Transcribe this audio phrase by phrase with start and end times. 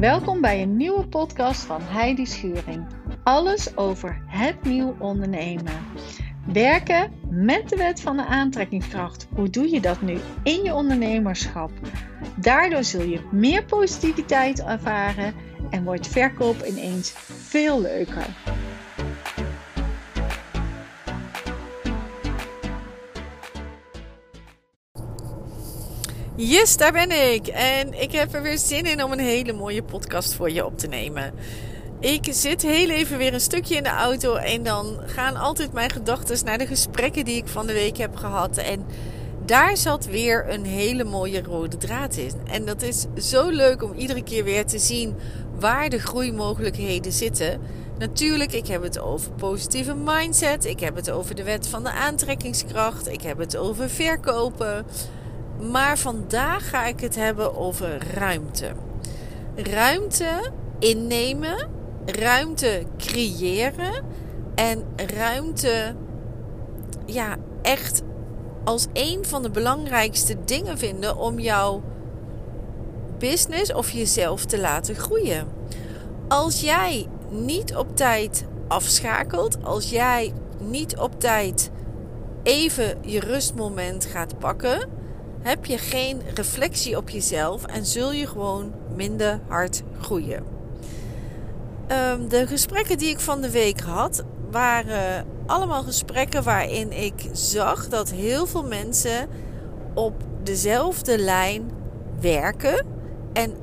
[0.00, 2.86] Welkom bij een nieuwe podcast van Heidi Schuring.
[3.22, 5.72] Alles over het nieuw ondernemen.
[6.52, 9.28] Werken met de wet van de aantrekkingskracht.
[9.34, 11.70] Hoe doe je dat nu in je ondernemerschap?
[12.36, 15.34] Daardoor zul je meer positiviteit ervaren
[15.70, 18.26] en wordt verkoop ineens veel leuker.
[26.42, 27.46] Yes, daar ben ik.
[27.46, 30.78] En ik heb er weer zin in om een hele mooie podcast voor je op
[30.78, 31.32] te nemen.
[31.98, 35.90] Ik zit heel even weer een stukje in de auto en dan gaan altijd mijn
[35.90, 38.56] gedachten naar de gesprekken die ik van de week heb gehad.
[38.56, 38.86] En
[39.44, 42.32] daar zat weer een hele mooie rode draad in.
[42.50, 45.14] En dat is zo leuk om iedere keer weer te zien
[45.58, 47.60] waar de groeimogelijkheden zitten.
[47.98, 50.64] Natuurlijk, ik heb het over positieve mindset.
[50.64, 53.08] Ik heb het over de wet van de aantrekkingskracht.
[53.08, 54.86] Ik heb het over verkopen.
[55.60, 58.72] Maar vandaag ga ik het hebben over ruimte.
[59.54, 61.68] Ruimte innemen,
[62.04, 64.04] ruimte creëren
[64.54, 65.94] en ruimte
[67.04, 68.02] ja, echt
[68.64, 71.82] als een van de belangrijkste dingen vinden om jouw
[73.18, 75.46] business of jezelf te laten groeien.
[76.28, 81.70] Als jij niet op tijd afschakelt, als jij niet op tijd
[82.42, 84.88] even je rustmoment gaat pakken,
[85.42, 90.44] heb je geen reflectie op jezelf en zul je gewoon minder hard groeien.
[91.86, 97.88] Ehm, de gesprekken die ik van de week had, waren allemaal gesprekken waarin ik zag
[97.88, 99.28] dat heel veel mensen
[99.94, 101.70] op dezelfde lijn
[102.20, 102.86] werken
[103.32, 103.54] en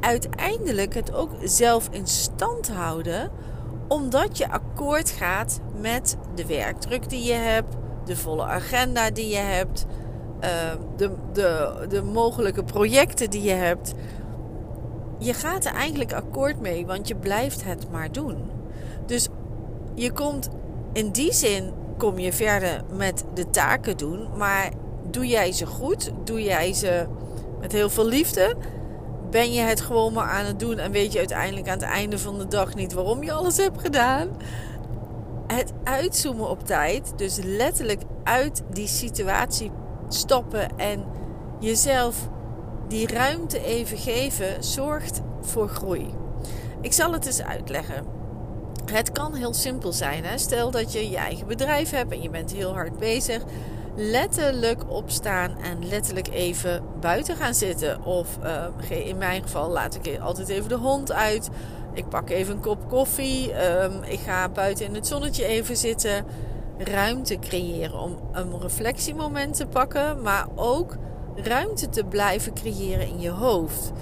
[0.00, 3.30] uiteindelijk het ook zelf in stand houden,
[3.88, 9.36] omdat je akkoord gaat met de werkdruk die je hebt, de volle agenda die je
[9.36, 9.86] hebt,
[10.40, 13.94] Ehm, de, de, de mogelijke projecten die je hebt.
[15.18, 18.50] Je gaat er eigenlijk akkoord mee, want je blijft het maar doen.
[19.06, 19.28] Dus
[19.94, 20.48] je komt
[20.92, 24.70] in die zin kom je verder met de taken doen, maar
[25.10, 26.10] doe jij ze goed?
[26.24, 27.06] Doe jij ze
[27.60, 28.56] met heel veel liefde?
[29.30, 32.18] Ben je het gewoon maar aan het doen en weet je uiteindelijk aan het einde
[32.18, 34.28] van de dag niet waarom je alles hebt gedaan?
[35.46, 39.70] Het uitzoomen op tijd, dus letterlijk uit die situatie
[40.08, 41.04] stoppen en
[41.58, 42.28] jezelf
[42.88, 46.14] die ruimte even geven, zorgt voor groei.
[46.80, 48.04] Ik zal het eens uitleggen.
[48.92, 50.24] Het kan heel simpel zijn.
[50.24, 50.38] Hè?
[50.38, 53.42] Stel dat je je eigen bedrijf hebt en je bent heel hard bezig.
[53.96, 58.04] Letterlijk opstaan en letterlijk even buiten gaan zitten.
[58.04, 58.38] Of
[58.90, 61.48] uh, in mijn geval laat ik altijd even de hond uit.
[61.92, 63.66] Ik pak even een kop koffie.
[63.82, 66.24] Um, ik ga buiten in het zonnetje even zitten
[66.78, 70.96] ruimte creëren om een reflectiemoment te pakken, maar ook
[71.34, 73.92] ruimte te blijven creëren in je hoofd.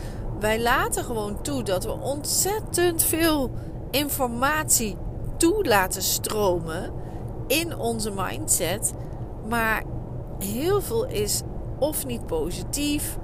[0.40, 3.50] Wij laten gewoon toe dat we ontzettend veel
[3.90, 4.96] informatie
[5.36, 6.92] toe laten stromen
[7.46, 8.92] in onze mindset,
[9.48, 9.82] maar
[10.38, 11.42] heel veel is
[11.78, 13.18] of niet positief,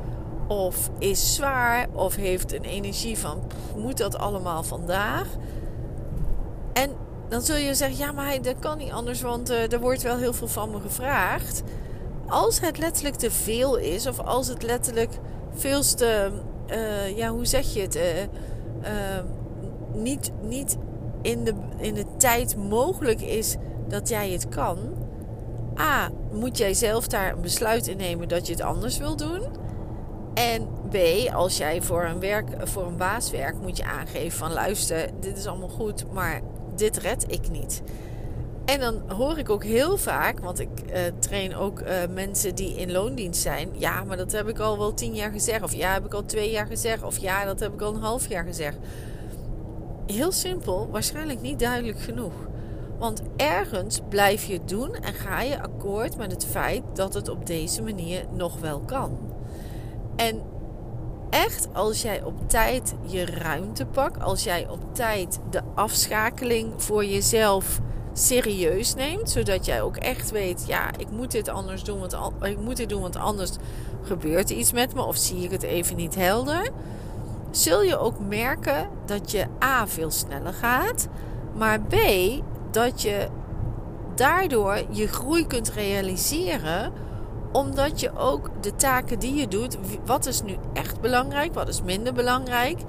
[0.49, 3.43] of is zwaar, of heeft een energie van
[3.77, 5.27] moet dat allemaal vandaag.
[6.73, 6.91] En
[7.33, 10.17] dan zul je zeggen: ja, maar dat kan niet anders, want uh, er wordt wel
[10.17, 11.63] heel veel van me gevraagd.
[12.27, 15.11] Als het letterlijk te veel is, of als het letterlijk
[15.55, 16.31] veel te,
[16.71, 17.97] uh, ja, hoe zeg je het?
[17.97, 18.03] Uh,
[19.95, 20.77] niet niet
[21.23, 23.57] in, de, in de tijd mogelijk is
[23.89, 24.79] dat jij het kan.
[25.79, 29.43] A, moet jij zelf daar een besluit in nemen dat je het anders wil doen.
[30.35, 30.97] En B,
[31.35, 35.37] als jij voor een, werk, voor een baas werkt, moet je aangeven van luister, dit
[35.39, 36.41] is allemaal goed, maar
[36.75, 37.83] dit red ik niet.
[38.65, 42.75] En dan hoor ik ook heel vaak, want ik uh, train ook uh, mensen die
[42.75, 43.69] in loondienst zijn.
[43.73, 45.63] Ja, maar dat heb ik al wel tien jaar gezegd.
[45.63, 47.03] Of ja, heb ik al twee jaar gezegd.
[47.03, 48.77] Of ja, dat heb ik al een half jaar gezegd.
[50.07, 52.33] Heel simpel, waarschijnlijk niet duidelijk genoeg.
[52.99, 57.47] Want ergens blijf je doen en ga je akkoord met het feit dat het op
[57.47, 59.19] deze manier nog wel kan.
[60.17, 60.43] En
[61.33, 67.05] echt als jij op tijd je ruimte pakt, als jij op tijd de afschakeling voor
[67.05, 67.81] jezelf
[68.13, 72.59] serieus neemt, zodat jij ook echt weet, ja, ik moet dit anders doen, want ik
[72.61, 73.51] moet dit doen, want anders
[74.03, 76.71] gebeurt er iets met me of zie ik het even niet helder.
[77.51, 81.09] Zul je ook merken dat je A veel sneller gaat,
[81.55, 81.97] maar B
[82.71, 83.29] dat je
[84.15, 86.93] daardoor je groei kunt realiseren
[87.53, 91.83] omdat je ook de taken die je doet, wat is nu echt belangrijk, wat is
[91.83, 92.81] minder belangrijk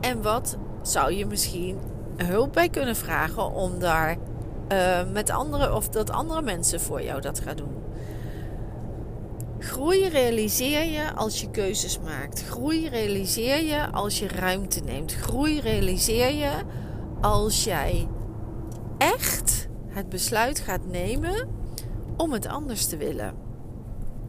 [0.00, 1.78] en wat zou je misschien
[2.16, 4.16] hulp bij kunnen vragen om daar
[4.72, 7.82] uh, met andere of dat andere mensen voor jou dat gaan doen.
[9.58, 12.42] Groei realiseer je als je keuzes maakt.
[12.42, 15.12] Groei realiseer je als je ruimte neemt.
[15.12, 16.50] Groei realiseer je
[17.20, 18.08] als jij
[18.98, 21.48] echt het besluit gaat nemen
[22.16, 23.34] om het anders te willen.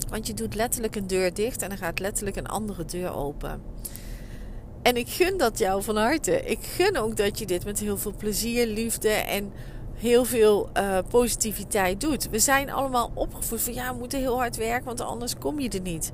[0.10, 3.62] Want je doet letterlijk een deur dicht en er gaat letterlijk een andere deur open.
[4.82, 6.42] En ik gun dat jou van harte.
[6.42, 9.52] Ik gun ook dat je dit met heel veel plezier, liefde en
[9.94, 12.30] heel veel uh, positiviteit doet.
[12.30, 15.70] We zijn allemaal opgevoed van ja, we moeten heel hard werken, want anders kom je
[15.70, 16.12] er niet.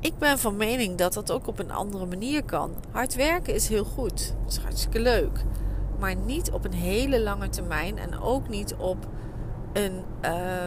[0.00, 2.74] Ik ben van mening dat dat ook op een andere manier kan.
[2.90, 4.34] Hard werken is heel goed.
[4.44, 5.44] Dat is hartstikke leuk.
[5.98, 9.06] Maar niet op een hele lange termijn en ook niet op
[9.72, 10.64] een, uh,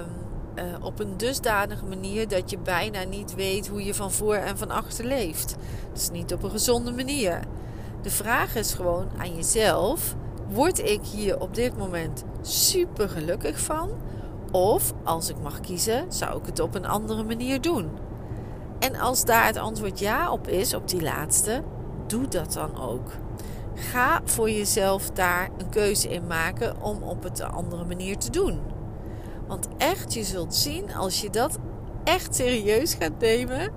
[0.56, 4.58] uh, op een dusdanige manier dat je bijna niet weet hoe je van voor en
[4.58, 5.56] van achter leeft.
[5.94, 7.40] Is niet op een gezonde manier.
[8.02, 10.16] De vraag is gewoon aan jezelf:
[10.50, 13.90] word ik hier op dit moment super gelukkig van?
[14.52, 17.90] Of als ik mag kiezen, zou ik het op een andere manier doen?
[18.80, 21.64] En als daar het antwoord ja op is, op die laatste,
[22.08, 23.12] doe dat dan ook.
[23.76, 28.30] Ga voor jezelf daar een keuze in maken om op het een andere manier te
[28.30, 28.73] doen.
[29.48, 31.58] Want echt, je zult zien, als je dat
[32.04, 33.72] echt serieus gaat nemen,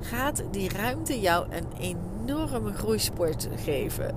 [0.00, 1.96] gaat die ruimte jou een
[2.28, 4.16] enorme groeisport geven.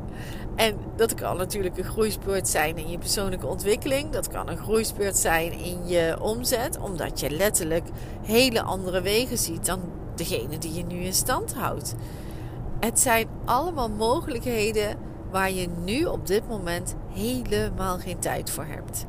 [0.56, 4.10] En dat kan natuurlijk een groeispurt zijn in je persoonlijke ontwikkeling.
[4.10, 7.88] Dat kan een groeispurt zijn in je omzet, omdat je letterlijk
[8.22, 9.80] hele andere wegen ziet dan
[10.16, 11.96] degene die je nu in stand houdt.
[12.80, 14.98] Het zijn allemaal mogelijkheden
[15.32, 19.06] waar je nu op dit moment helemaal geen tijd voor hebt.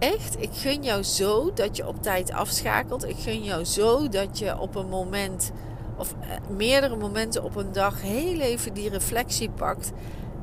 [0.00, 3.08] Echt, ik gun jou zo dat je op tijd afschakelt.
[3.08, 5.52] Ik gun jou zo dat je op een moment
[5.96, 9.92] of eh, meerdere momenten op een dag heel even die reflectie pakt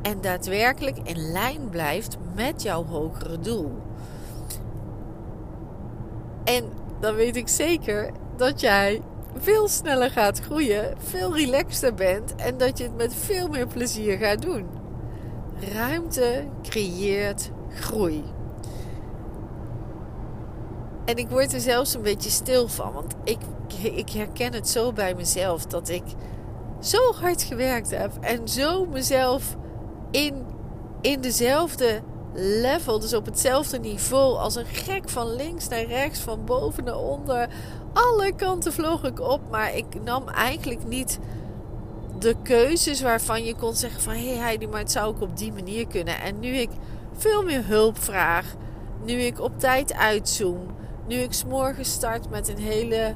[0.01, 3.71] en daadwerkelijk in lijn blijft met jouw hogere doel.
[6.44, 6.63] En
[7.00, 9.01] dan weet ik zeker dat jij
[9.38, 14.18] veel sneller gaat groeien, veel relaxter bent en dat je het met veel meer plezier
[14.18, 14.65] gaat doen.
[15.74, 18.24] Ruimte creëert groei.
[21.07, 23.38] En ik word er zelfs een beetje stil van, want ik,
[23.81, 26.04] ik herken het zo bij mezelf dat ik
[26.81, 29.56] zo hard gewerkt heb en zo mezelf
[30.12, 30.45] in,
[31.01, 32.01] in dezelfde
[32.33, 37.00] level, dus op hetzelfde niveau, als een gek van links naar rechts, van boven naar
[37.00, 37.50] onder.
[37.94, 41.19] Alle kanten vloog ik op, maar ik nam eigenlijk niet
[42.19, 45.38] de keuzes waarvan je kon zeggen van hé hey Heidi, maar het zou ook op
[45.38, 46.21] die manier kunnen.
[46.21, 46.69] En nu ik
[47.18, 48.56] veel meer hulp vraag,
[49.06, 50.75] nu ik op tijd uitzoom,
[51.07, 53.15] nu ik s'morgens start met een hele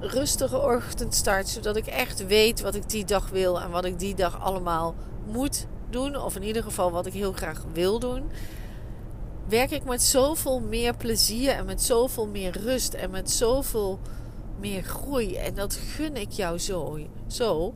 [0.00, 4.14] rustige ochtendstart, zodat ik echt weet wat ik die dag wil en wat ik die
[4.14, 4.94] dag allemaal
[5.26, 8.22] moet doen, of in ieder geval wat ik heel graag wil doen,
[9.48, 13.98] werk ik met zoveel meer plezier en met zoveel meer rust en met zoveel
[14.60, 15.36] meer groei.
[15.36, 16.98] En dat gun ik jou zo.
[17.26, 17.74] Zo.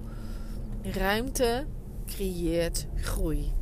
[0.82, 1.66] Ruimte
[2.06, 3.52] creëert groei.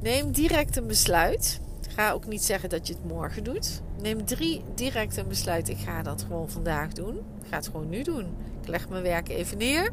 [0.00, 1.60] Neem direct een besluit.
[1.94, 3.80] Ga ook niet zeggen dat je het morgen doet.
[4.02, 5.68] Neem drie direct een besluit.
[5.68, 7.16] Ik ga dat gewoon vandaag doen.
[7.16, 8.36] Ik ga het gewoon nu doen.
[8.60, 9.92] Ik leg mijn werk even neer.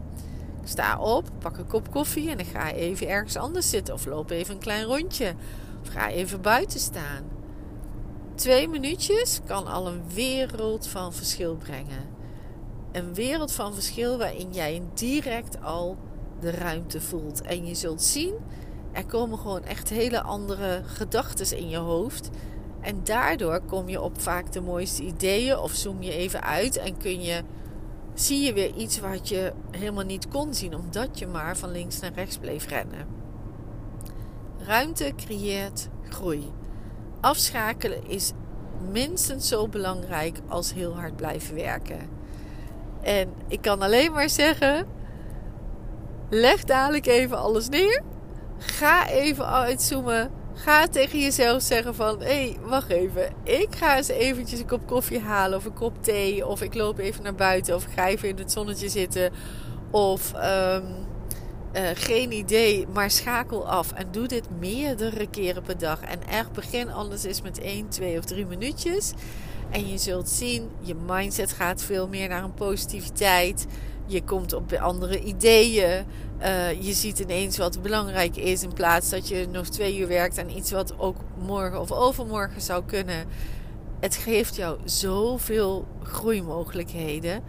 [0.63, 3.93] Sta op, pak een kop koffie en dan ga even ergens anders zitten.
[3.93, 5.33] Of loop even een klein rondje.
[5.81, 7.23] Of ga even buiten staan.
[8.35, 12.07] Twee minuutjes kan al een wereld van verschil brengen.
[12.91, 15.97] Een wereld van verschil waarin jij direct al
[16.39, 17.41] de ruimte voelt.
[17.41, 18.33] En je zult zien,
[18.97, 22.29] er komen gewoon echt hele andere gedachten in je hoofd.
[22.81, 26.97] En daardoor kom je op vaak de mooiste ideeën of zoom je even uit en
[26.97, 27.43] kun je
[28.13, 31.99] zie je weer iets wat je helemaal niet kon zien, omdat je maar van links
[31.99, 33.07] naar rechts bleef rennen.
[34.57, 36.51] Ruimte creëert groei.
[37.21, 38.31] Afschakelen is
[38.91, 42.09] minstens zo belangrijk als heel hard blijven werken.
[43.01, 44.87] En ik kan alleen maar zeggen:
[46.29, 48.03] leg dadelijk even alles neer.
[48.57, 50.31] Ga even uitzoomen.
[50.53, 52.19] Ga tegen jezelf zeggen van...
[52.19, 53.33] Hé, hey, wacht even.
[53.43, 56.47] Ik ga eens eventjes een kop koffie halen of een kop thee.
[56.47, 59.31] Of ik loop even naar buiten of ik ga even in het zonnetje zitten.
[59.91, 60.83] Of um,
[61.73, 63.91] uh, geen idee, maar schakel af.
[63.91, 66.01] En doe dit meerdere keren per dag.
[66.01, 69.13] En echt begin anders eens met 1, 2 of 3 minuutjes.
[69.69, 73.65] En je zult zien, je mindset gaat veel meer naar een positiviteit.
[74.05, 76.05] Je komt op andere ideeën.
[76.41, 80.39] Uh, je ziet ineens wat belangrijk is in plaats dat je nog twee uur werkt
[80.39, 83.25] aan iets wat ook morgen of overmorgen zou kunnen.
[83.99, 87.43] Het geeft jou zoveel groeimogelijkheden.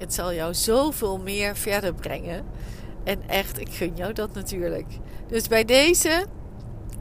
[0.00, 2.44] Het zal jou zoveel meer verder brengen.
[3.04, 4.86] En echt, ik gun jou dat natuurlijk.
[5.26, 6.26] Dus bij deze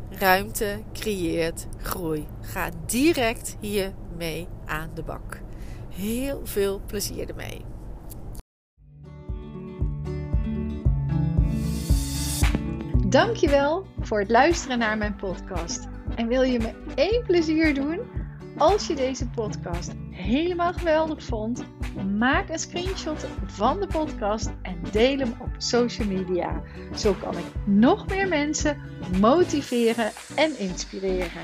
[0.10, 2.28] ruimte creëert groei.
[2.42, 5.40] Ga direct hiermee aan de bak.
[5.90, 7.71] Heel veel plezier ermee.
[13.12, 15.88] Dankjewel voor het luisteren naar mijn podcast.
[16.16, 18.00] En wil je me één plezier doen?
[18.58, 21.64] Als je deze podcast helemaal geweldig vond,
[22.18, 26.62] maak een screenshot van de podcast en deel hem op social media.
[26.96, 28.78] Zo kan ik nog meer mensen
[29.20, 31.42] motiveren en inspireren.